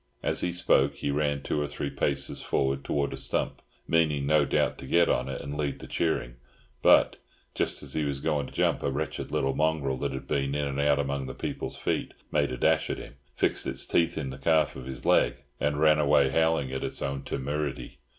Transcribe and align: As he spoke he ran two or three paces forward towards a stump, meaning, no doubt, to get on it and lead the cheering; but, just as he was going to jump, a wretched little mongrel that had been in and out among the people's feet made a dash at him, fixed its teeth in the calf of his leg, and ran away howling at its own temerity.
As 0.23 0.41
he 0.41 0.51
spoke 0.51 0.95
he 0.95 1.11
ran 1.11 1.43
two 1.43 1.61
or 1.61 1.67
three 1.67 1.91
paces 1.91 2.41
forward 2.41 2.83
towards 2.83 3.13
a 3.13 3.17
stump, 3.17 3.61
meaning, 3.87 4.25
no 4.25 4.45
doubt, 4.45 4.79
to 4.79 4.87
get 4.87 5.09
on 5.09 5.29
it 5.29 5.41
and 5.43 5.55
lead 5.55 5.77
the 5.77 5.85
cheering; 5.85 6.37
but, 6.81 7.17
just 7.53 7.83
as 7.83 7.93
he 7.93 8.03
was 8.03 8.19
going 8.19 8.47
to 8.47 8.51
jump, 8.51 8.81
a 8.81 8.89
wretched 8.89 9.31
little 9.31 9.53
mongrel 9.55 9.99
that 9.99 10.11
had 10.11 10.25
been 10.25 10.55
in 10.55 10.65
and 10.65 10.79
out 10.81 10.97
among 10.97 11.27
the 11.27 11.35
people's 11.35 11.77
feet 11.77 12.15
made 12.31 12.51
a 12.51 12.57
dash 12.57 12.89
at 12.89 12.97
him, 12.97 13.13
fixed 13.35 13.67
its 13.67 13.85
teeth 13.85 14.17
in 14.17 14.31
the 14.31 14.39
calf 14.39 14.75
of 14.75 14.87
his 14.87 15.05
leg, 15.05 15.43
and 15.59 15.79
ran 15.79 15.99
away 15.99 16.31
howling 16.31 16.71
at 16.71 16.83
its 16.83 17.03
own 17.03 17.21
temerity. 17.21 17.99